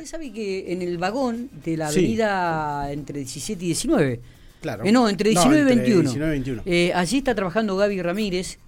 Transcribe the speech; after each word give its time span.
Usted 0.00 0.10
sabe 0.16 0.32
que 0.32 0.72
en 0.72 0.80
el 0.80 0.96
vagón 0.96 1.50
de 1.62 1.76
la 1.76 1.90
Sí. 1.90 1.98
avenida 1.98 2.90
entre 2.90 3.18
17 3.18 3.62
y 3.62 3.66
19, 3.68 4.20
Claro. 4.62 4.84
eh, 4.84 4.92
no, 4.92 5.08
entre 5.10 5.28
19 5.30 5.58
y 5.58 5.60
entre 5.60 5.74
21, 5.76 6.02
19 6.02 6.28
y 6.36 6.38
21. 6.40 6.62
eh, 6.64 6.92
allí 6.94 7.18
está 7.18 7.34
trabajando 7.34 7.76
Gaby 7.76 8.00
Ramírez, 8.00 8.58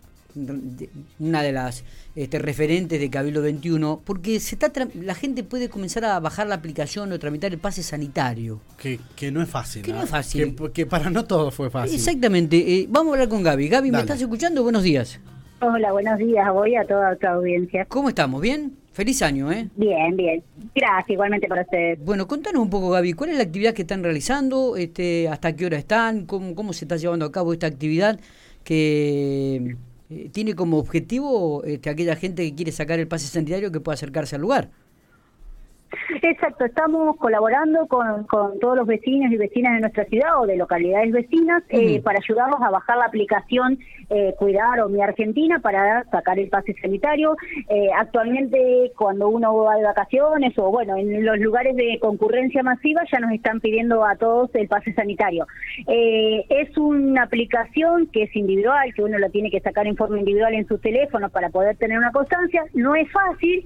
una 1.18 1.42
de 1.42 1.52
las 1.52 1.84
este, 2.16 2.38
referentes 2.38 3.00
de 3.00 3.08
Cabildo 3.08 3.40
21, 3.40 4.02
porque 4.04 4.38
se 4.40 4.54
está 4.56 4.70
tra- 4.72 4.92
la 4.94 5.14
gente 5.14 5.42
puede 5.44 5.70
comenzar 5.70 6.04
a 6.04 6.20
bajar 6.20 6.46
la 6.46 6.54
aplicación 6.56 7.10
o 7.12 7.18
tramitar 7.18 7.50
el 7.52 7.58
pase 7.58 7.82
sanitario. 7.82 8.60
que, 8.76 9.00
que 9.16 9.30
no 9.32 9.40
es 9.42 9.48
fácil. 9.48 9.80
Que 9.82 9.92
no 9.92 10.00
¿ah? 10.00 10.04
es 10.04 10.10
fácil. 10.10 10.54
Que, 10.54 10.70
que 10.72 10.84
para 10.86 11.08
no 11.08 11.24
todo 11.24 11.50
fue 11.50 11.70
fácil. 11.70 11.94
Exactamente. 11.96 12.56
eh, 12.58 12.86
vamos 12.90 13.12
a 13.12 13.14
hablar 13.14 13.28
con 13.30 13.42
Gaby. 13.42 13.68
Gaby, 13.68 13.88
¿me 13.88 13.92
Dale. 13.92 14.02
estás 14.02 14.20
escuchando? 14.20 14.62
Buenos 14.62 14.82
días. 14.82 15.18
Hola, 15.60 15.92
buenos 15.92 16.18
días. 16.18 16.46
Voy 16.52 16.74
a 16.76 16.84
toda 16.86 17.16
tu 17.16 17.26
audiencia. 17.26 17.86
¿Cómo 17.86 18.10
estamos? 18.10 18.42
¿Bien? 18.42 18.76
Feliz 18.92 19.22
año, 19.22 19.50
¿eh? 19.50 19.68
Bien, 19.74 20.14
bien. 20.16 20.42
Gracias, 20.74 21.10
igualmente 21.10 21.48
para 21.48 21.62
ustedes. 21.62 21.98
Bueno, 22.04 22.28
contanos 22.28 22.62
un 22.62 22.68
poco, 22.68 22.90
Gaby, 22.90 23.14
¿cuál 23.14 23.30
es 23.30 23.36
la 23.36 23.44
actividad 23.44 23.72
que 23.72 23.82
están 23.82 24.02
realizando? 24.02 24.76
Este, 24.76 25.28
¿Hasta 25.28 25.56
qué 25.56 25.66
hora 25.66 25.78
están? 25.78 26.26
¿Cómo, 26.26 26.54
cómo 26.54 26.74
se 26.74 26.84
está 26.84 26.96
llevando 26.96 27.24
a 27.24 27.32
cabo 27.32 27.54
esta 27.54 27.66
actividad 27.66 28.20
que 28.64 29.76
eh, 30.10 30.28
tiene 30.30 30.54
como 30.54 30.76
objetivo 30.76 31.64
este, 31.64 31.88
aquella 31.88 32.16
gente 32.16 32.42
que 32.44 32.54
quiere 32.54 32.72
sacar 32.72 32.98
el 32.98 33.08
pase 33.08 33.28
sanitario 33.28 33.72
que 33.72 33.80
pueda 33.80 33.94
acercarse 33.94 34.36
al 34.36 34.42
lugar? 34.42 34.68
Exacto, 36.24 36.64
estamos 36.64 37.16
colaborando 37.16 37.88
con, 37.88 38.22
con 38.28 38.60
todos 38.60 38.76
los 38.76 38.86
vecinos 38.86 39.32
y 39.32 39.36
vecinas 39.36 39.74
de 39.74 39.80
nuestra 39.80 40.04
ciudad 40.04 40.40
o 40.40 40.46
de 40.46 40.56
localidades 40.56 41.10
vecinas 41.10 41.64
eh, 41.68 42.00
para 42.00 42.20
ayudarlos 42.20 42.60
a 42.62 42.70
bajar 42.70 42.98
la 42.98 43.06
aplicación 43.06 43.80
eh, 44.08 44.32
Cuidar 44.38 44.78
o 44.82 44.88
Mi 44.88 45.02
Argentina 45.02 45.58
para 45.58 46.04
sacar 46.10 46.38
el 46.38 46.48
pase 46.48 46.76
sanitario. 46.80 47.34
Eh, 47.68 47.88
actualmente, 47.98 48.92
cuando 48.96 49.28
uno 49.30 49.56
va 49.56 49.74
de 49.74 49.82
vacaciones 49.82 50.56
o 50.58 50.70
bueno, 50.70 50.96
en 50.96 51.24
los 51.24 51.38
lugares 51.38 51.74
de 51.74 51.98
concurrencia 52.00 52.62
masiva 52.62 53.02
ya 53.10 53.18
nos 53.18 53.32
están 53.32 53.58
pidiendo 53.58 54.04
a 54.04 54.14
todos 54.14 54.54
el 54.54 54.68
pase 54.68 54.92
sanitario. 54.92 55.46
Es 55.88 56.76
una 56.76 57.24
aplicación 57.24 58.06
que 58.12 58.24
es 58.24 58.36
individual, 58.36 58.94
que 58.94 59.02
uno 59.02 59.18
la 59.18 59.30
tiene 59.30 59.50
que 59.50 59.60
sacar 59.60 59.88
en 59.88 59.96
forma 59.96 60.18
individual 60.18 60.54
en 60.54 60.68
su 60.68 60.78
teléfono 60.78 61.30
para 61.30 61.48
poder 61.48 61.76
tener 61.78 61.98
una 61.98 62.12
constancia. 62.12 62.64
No 62.74 62.94
es 62.94 63.10
fácil 63.10 63.64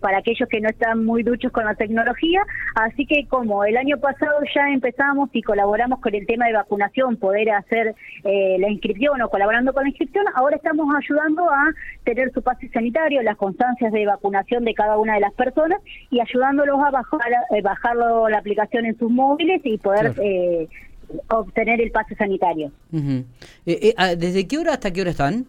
para 0.00 0.18
aquellos 0.18 0.48
que 0.48 0.60
no 0.60 0.68
están 0.68 1.04
muy 1.04 1.22
duchos 1.22 1.50
con 1.52 1.64
la 1.64 1.74
tecnología, 1.74 1.97
así 2.74 3.06
que 3.06 3.26
como 3.28 3.64
el 3.64 3.76
año 3.76 3.98
pasado 3.98 4.38
ya 4.54 4.68
empezamos 4.70 5.30
y 5.32 5.42
colaboramos 5.42 6.00
con 6.00 6.14
el 6.14 6.26
tema 6.26 6.46
de 6.46 6.52
vacunación, 6.54 7.16
poder 7.16 7.50
hacer 7.50 7.94
eh, 8.24 8.56
la 8.58 8.68
inscripción 8.70 9.20
o 9.22 9.28
colaborando 9.28 9.72
con 9.72 9.82
la 9.84 9.88
inscripción, 9.90 10.24
ahora 10.34 10.56
estamos 10.56 10.86
ayudando 10.94 11.48
a 11.50 11.72
tener 12.04 12.32
su 12.32 12.42
pase 12.42 12.68
sanitario, 12.70 13.22
las 13.22 13.36
constancias 13.36 13.92
de 13.92 14.06
vacunación 14.06 14.64
de 14.64 14.74
cada 14.74 14.98
una 14.98 15.14
de 15.14 15.20
las 15.20 15.32
personas 15.34 15.80
y 16.10 16.20
ayudándolos 16.20 16.78
a 16.84 16.90
bajar, 16.90 17.20
eh, 17.56 17.62
bajarlo 17.62 18.28
la 18.28 18.38
aplicación 18.38 18.86
en 18.86 18.98
sus 18.98 19.10
móviles 19.10 19.60
y 19.64 19.78
poder 19.78 20.12
Claro. 20.12 20.22
eh, 20.22 20.68
obtener 21.30 21.80
el 21.80 21.90
pase 21.90 22.14
sanitario. 22.16 22.70
Eh, 22.92 23.24
eh, 23.66 23.94
ah, 23.96 24.14
¿Desde 24.14 24.46
qué 24.46 24.58
hora 24.58 24.72
hasta 24.74 24.92
qué 24.92 25.00
hora 25.00 25.10
están? 25.10 25.46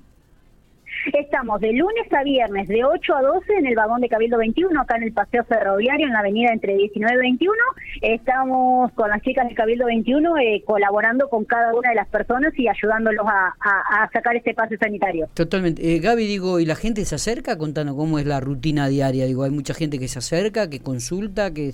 Estamos 1.14 1.60
de 1.60 1.74
lunes 1.74 2.12
a 2.14 2.24
viernes 2.24 2.68
de 2.68 2.84
8 2.86 3.16
a 3.16 3.22
12 3.22 3.54
en 3.58 3.66
el 3.68 3.76
vagón 3.76 4.02
de 4.02 4.10
Cabildo 4.10 4.38
21, 4.38 4.80
acá 4.82 4.96
en 4.98 5.04
el 5.04 5.12
Paseo 5.14 5.44
Ferroviario, 5.46 6.06
en 6.08 6.14
la 6.14 6.20
avenida 6.20 6.52
entre 6.54 6.76
19 6.76 7.16
y 7.16 7.18
21. 7.20 7.54
Estamos 8.02 8.92
con 8.94 9.10
las 9.10 9.22
chicas 9.22 9.48
del 9.48 9.56
Cabildo 9.56 9.86
21 9.88 10.38
eh, 10.38 10.64
colaborando 10.66 11.28
con 11.30 11.46
cada 11.46 11.74
una 11.74 11.90
de 11.90 11.96
las 11.96 12.08
personas 12.10 12.54
y 12.58 12.68
ayudándolos 12.68 13.26
a, 13.28 13.56
a- 13.60 14.04
a 14.04 14.10
sacar 14.12 14.36
este 14.36 14.54
pase 14.54 14.78
sanitario. 14.78 15.28
Totalmente. 15.34 15.96
Eh, 15.96 16.00
Gaby, 16.00 16.28
digo, 16.28 16.60
¿y 16.60 16.66
la 16.66 16.76
gente 16.76 17.04
se 17.06 17.16
acerca? 17.16 17.58
Contando 17.58 17.96
cómo 17.96 18.20
es 18.20 18.26
la 18.26 18.40
rutina 18.40 18.88
diaria. 18.88 19.26
Digo, 19.26 19.44
hay 19.44 19.52
mucha 19.52 19.74
gente 19.74 20.00
que 20.00 20.08
se 20.08 20.20
acerca, 20.20 20.70
que 20.70 20.80
consulta, 20.80 21.54
que... 21.54 21.72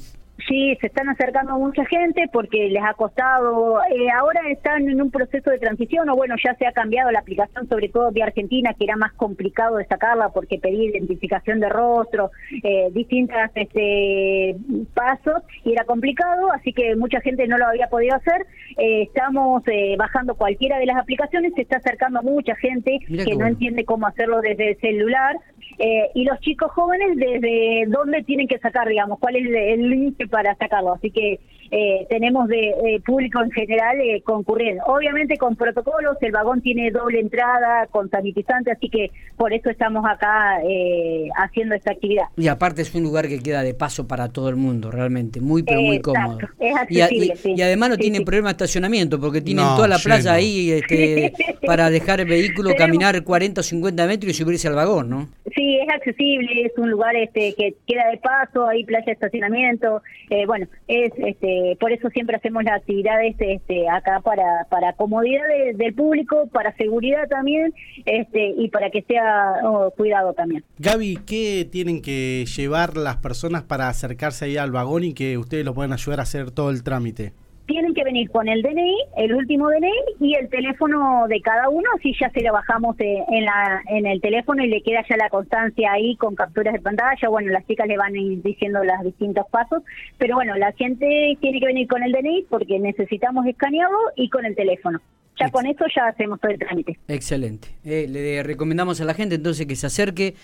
Sí, 0.48 0.78
se 0.82 0.88
están 0.88 1.08
acercando 1.08 1.58
mucha 1.58 1.86
gente 1.86 2.30
porque 2.32 2.70
les 2.70 2.84
ha 2.84 2.94
costado, 2.94 3.80
eh, 3.86 4.12
ahora 4.12 4.42
están 4.50 4.90
en 4.90 5.02
un 5.02 5.10
proceso 5.10 5.50
de 5.50 5.60
transición, 5.60 6.10
o 6.10 6.16
bueno, 6.16 6.36
ya 6.44 6.54
se 6.56 6.68
ha 6.68 6.74
cambiado 6.74 7.10
la 7.12 7.20
aplicación, 7.20 7.68
sobre 7.70 7.88
todo 7.88 8.12
de 8.12 8.22
Argentina, 8.22 8.74
que 8.74 8.84
era 8.84 8.98
más 8.98 9.14
complicado 9.14 9.78
de 9.78 9.86
sacarla 9.86 10.30
porque 10.30 10.60
pedía 10.60 10.90
identificación 10.90 11.62
de 11.62 11.70
rostro, 11.70 12.32
eh, 12.64 12.90
distintas 12.92 13.50
este, 13.56 14.58
pasos, 14.94 15.42
y 15.64 15.72
era 15.72 15.86
complicado, 15.86 16.52
así 16.52 16.74
que 16.74 16.96
mucha 16.98 17.22
gente 17.22 17.48
no 17.48 17.58
lo 17.58 17.68
había 17.68 17.88
podido 17.88 18.16
hacer. 18.16 18.46
Eh, 18.78 19.04
estamos 19.04 19.64
eh, 19.68 19.96
bajando 19.98 20.36
cualquiera 20.36 20.80
de 20.80 20.86
las 20.86 20.98
aplicaciones, 20.98 21.54
se 21.56 21.62
está 21.62 21.78
acercando 21.78 22.22
mucha 22.24 22.56
gente 22.56 23.00
Mira 23.08 23.24
que 23.24 23.32
no 23.32 23.38
bueno. 23.38 23.52
entiende 23.52 23.86
cómo 23.86 24.06
hacerlo 24.06 24.42
desde 24.42 24.72
el 24.72 24.78
celular. 24.80 25.38
Eh, 25.78 26.10
y 26.16 26.24
los 26.24 26.40
chicos 26.40 26.72
jóvenes 26.72 27.18
desde 27.18 27.86
dónde 27.88 28.24
tienen 28.24 28.48
que 28.48 28.58
sacar, 28.60 28.88
digamos, 28.88 29.20
cuál 29.20 29.36
es 29.36 29.46
el- 29.46 29.90
límite 29.90 30.28
para 30.28 30.56
sacarlo. 30.56 30.94
Así 30.94 31.12
que 31.12 31.40
eh, 31.72 32.06
tenemos 32.10 32.48
de 32.48 32.70
eh, 32.70 33.02
público 33.06 33.42
en 33.44 33.52
general 33.52 34.00
eh, 34.00 34.22
concurriendo. 34.24 34.84
Obviamente 34.86 35.36
con 35.38 35.56
protocolos, 35.56 36.16
el 36.22 36.32
vagón 36.32 36.62
tiene 36.62 36.92
doble 36.92 37.20
entrada 37.20 37.88
con 37.88 38.10
sanitizante, 38.10 38.72
así 38.72 38.88
que 38.90 39.10
por 39.36 39.52
eso 39.52 39.70
estamos 39.70 40.06
acá 40.08 40.62
eh, 40.64 41.28
haciendo 41.36 41.76
esta 41.76 41.92
actividad. 41.92 42.26
Y 42.38 42.48
aparte 42.48 42.84
es 42.84 42.94
un 42.96 43.04
lugar 43.04 43.28
que 43.28 43.40
queda 43.42 43.64
de 43.64 43.74
paso 43.74 44.08
para 44.08 44.30
todo 44.30 44.48
el 44.50 44.56
mundo, 44.56 44.92
realmente. 44.92 45.42
Muy, 45.42 45.64
pero 45.64 45.82
muy 45.82 45.98
Exacto. 45.98 46.14
cómodo. 46.22 46.40
Es 46.60 46.76
y, 46.92 47.02
a- 47.02 47.12
y- 47.12 47.36
sí. 47.36 47.54
y 47.58 47.62
además 47.64 47.90
no 47.90 47.96
Sí, 47.96 48.02
tienen 48.02 48.20
sí. 48.22 48.26
problema 48.26 48.50
de 48.50 48.52
estacionamiento, 48.54 49.20
porque 49.20 49.42
tienen 49.42 49.66
No, 49.66 49.76
toda 49.76 49.88
la 49.88 49.98
playa 49.98 50.34
ahí 50.34 50.72
este, 50.72 51.34
para 51.66 51.90
dejar 51.90 52.22
el 52.22 52.28
vehículo 52.28 52.72
caminar 52.78 53.22
40 53.24 53.62
o 53.62 53.64
50 53.64 54.06
metros 54.08 54.32
y 54.32 54.34
subirse 54.36 54.68
al 54.68 54.76
vagón, 54.76 55.10
¿no? 55.10 55.28
Sí, 55.66 55.80
es 55.80 55.90
accesible, 55.92 56.62
es 56.64 56.78
un 56.78 56.92
lugar 56.92 57.16
este 57.16 57.56
que 57.58 57.74
queda 57.88 58.08
de 58.12 58.18
paso, 58.18 58.68
hay 58.68 58.84
playa 58.84 59.04
de 59.08 59.14
estacionamiento, 59.14 60.04
eh, 60.30 60.46
bueno, 60.46 60.68
es 60.88 61.12
este 61.18 61.76
por 61.80 61.92
eso 61.92 62.08
siempre 62.12 62.36
hacemos 62.36 62.64
las 62.64 62.82
actividades 62.82 63.36
este 63.40 63.90
acá 63.90 64.20
para 64.20 64.68
para 64.70 64.94
comodidad 64.94 65.42
de- 65.48 65.74
del 65.74 65.96
público, 65.96 66.48
para 66.54 66.76
seguridad 66.76 67.28
también, 67.30 67.74
este 68.06 68.50
y 68.56 68.70
para 68.70 68.92
que 68.92 69.02
sea 69.02 69.54
oh, 69.64 69.90
cuidado 69.98 70.34
también. 70.34 70.64
Gaby, 70.78 71.18
¿qué 71.26 71.68
tienen 71.72 72.04
que 72.04 72.46
llevar 72.56 72.96
las 72.96 73.18
personas 73.18 73.64
para 73.64 73.90
acercarse 73.90 74.46
ahí 74.46 74.58
al 74.58 74.70
vagón 74.72 75.04
y 75.04 75.14
que 75.16 75.40
ustedes 75.40 75.66
lo 75.66 75.74
puedan 75.74 75.94
ayudar 75.94 76.20
a 76.20 76.24
hacer 76.24 76.52
todo 76.52 76.70
el 76.70 76.84
trámite? 76.84 77.32
Tienen 77.66 77.94
que 77.94 78.04
venir 78.04 78.30
con 78.30 78.48
el 78.48 78.62
DNI, 78.62 78.96
el 79.18 79.34
último 79.34 79.70
DNI 79.70 79.92
y 80.20 80.36
el 80.36 80.50
teléfono 80.50 81.28
de 81.28 81.42
cada 81.42 81.70
uno, 81.70 81.90
así 81.98 82.14
ya 82.20 82.30
se 82.30 82.42
lo 82.42 82.54
bajamos 82.54 82.96
eh, 83.00 83.24
en 83.30 83.46
la 83.46 83.82
en 83.88 84.06
el 84.06 84.22
teléfono 84.22 84.64
y 84.64 84.68
le 84.68 84.82
queda 84.82 85.04
ya 85.10 85.18
la 85.18 85.30
constancia 85.30 85.92
ahí 85.92 86.16
con 86.18 86.36
capturas 86.36 86.74
de 86.74 86.80
pantalla. 86.80 87.30
Bueno, 87.30 87.52
las 87.52 87.66
chicas 87.66 87.88
le 87.88 87.98
van 87.98 88.14
a 88.14 88.20
ir 88.20 88.42
diciendo 88.44 88.84
los 88.84 89.04
distintos 89.04 89.46
pasos, 89.50 89.84
pero 90.18 90.36
bueno, 90.36 90.56
la 90.56 90.72
gente 90.74 91.38
tiene 91.42 91.60
que 91.60 91.66
venir 91.66 91.88
con 91.88 92.04
el 92.04 92.12
DNI 92.12 92.46
porque 92.50 92.80
necesitamos 92.80 93.46
escanearlo 93.48 93.98
y 94.16 94.30
con 94.30 94.46
el 94.46 94.56
teléfono. 94.56 95.02
Ya 95.40 95.50
con 95.50 95.66
eso 95.66 95.84
ya 95.94 96.08
hacemos 96.08 96.40
todo 96.40 96.52
el 96.52 96.60
trámite. 96.60 96.98
Excelente. 97.08 97.68
Eh, 97.84 98.08
le 98.08 98.42
recomendamos 98.44 99.02
a 99.02 99.06
la 99.06 99.14
gente 99.14 99.36
entonces 99.36 99.66
que 99.66 99.76
se 99.76 99.88
acerque 99.88 100.36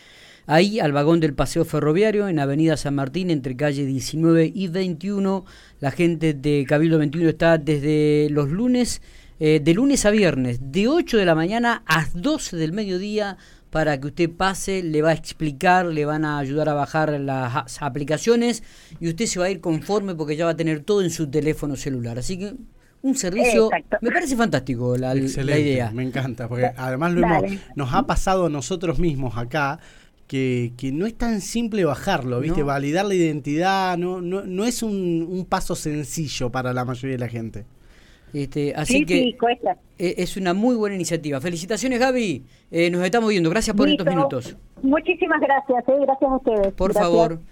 ahí 0.48 0.80
al 0.80 0.92
vagón 0.92 1.20
del 1.20 1.34
Paseo 1.34 1.66
Ferroviario 1.66 2.28
en 2.28 2.40
Avenida 2.40 2.78
San 2.78 2.96
Martín 2.96 3.30
entre 3.30 3.56
calle 3.56 3.86
19 3.86 4.52
y 4.54 4.68
21. 4.68 5.46
La 5.80 5.92
gente 5.92 6.34
de 6.34 6.66
Cabildo 6.68 6.98
21 7.00 7.30
está 7.30 7.58
desde 7.58 8.28
los 8.32 8.50
lunes, 8.50 9.02
eh, 9.40 9.60
de 9.64 9.74
lunes 9.74 10.06
a 10.06 10.12
viernes, 10.12 10.60
de 10.72 10.88
8 10.88 11.18
de 11.18 11.26
la 11.26 11.36
mañana 11.36 11.84
a 11.86 12.06
12 12.14 12.58
del 12.58 12.72
mediodía 12.74 13.38
para 13.70 13.98
que 14.02 14.08
usted 14.08 14.30
pase, 14.30 14.84
le 14.84 15.02
va 15.02 15.12
a 15.12 15.14
explicar, 15.14 15.86
le 15.86 16.04
van 16.04 16.26
a 16.26 16.40
ayudar 16.40 16.68
a 16.68 16.74
bajar 16.74 17.18
las 17.20 17.82
aplicaciones 17.82 18.64
y 19.00 19.08
usted 19.08 19.26
se 19.28 19.40
va 19.40 19.46
a 19.46 19.50
ir 19.50 19.62
conforme 19.62 20.14
porque 20.14 20.36
ya 20.36 20.44
va 20.46 20.52
a 20.52 20.58
tener 20.58 20.82
todo 20.82 21.02
en 21.02 21.10
su 21.10 21.28
teléfono 21.30 21.78
celular. 21.78 22.20
Así 22.20 22.38
que 22.38 22.54
un 23.02 23.16
servicio, 23.16 23.68
Exacto. 23.72 23.98
me 24.02 24.12
parece 24.12 24.36
fantástico 24.36 24.98
la, 24.98 25.16
la 25.16 25.22
Excelente, 25.22 25.62
idea. 25.62 25.90
me 25.92 26.04
encanta, 26.04 26.50
porque 26.50 26.70
además 26.76 27.14
lo 27.14 27.22
hemos- 27.26 27.44
nos 27.76 27.94
ha 27.94 28.06
pasado 28.06 28.48
a 28.48 28.50
nosotros 28.50 29.00
mismos 29.00 29.38
acá 29.38 29.80
que, 30.32 30.72
que 30.78 30.94
no 30.94 31.06
es 31.06 31.14
tan 31.18 31.42
simple 31.42 31.84
bajarlo, 31.84 32.40
¿viste? 32.40 32.62
No. 32.62 32.68
Validar 32.68 33.04
la 33.06 33.14
identidad 33.14 33.98
no, 33.98 34.22
no, 34.22 34.44
no 34.44 34.64
es 34.64 34.82
un, 34.82 35.28
un 35.30 35.44
paso 35.46 35.76
sencillo 35.76 36.50
para 36.50 36.72
la 36.72 36.86
mayoría 36.86 37.18
de 37.18 37.20
la 37.20 37.28
gente. 37.28 37.66
Este, 38.34 38.74
así 38.74 39.00
Sí, 39.00 39.06
que 39.06 39.14
sí, 39.24 39.36
cuesta. 39.38 39.76
eh, 40.00 40.16
es 40.20 40.38
una 40.38 40.54
muy 40.54 40.76
buena 40.78 40.96
iniciativa. 40.96 41.42
Felicitaciones, 41.42 42.00
Gaby. 42.00 42.46
Eh, 42.72 42.90
nos 42.90 43.04
estamos 43.04 43.30
viendo. 43.30 43.50
Gracias 43.50 43.76
por 43.76 43.90
estos 43.90 44.08
minutos. 44.08 44.56
Muchísimas 44.82 45.42
gracias, 45.42 45.84
eh, 45.90 46.00
gracias 46.02 46.32
a 46.32 46.36
ustedes. 46.38 46.74
Por 46.76 46.94
Gracias. 46.94 47.12
favor. 47.12 47.40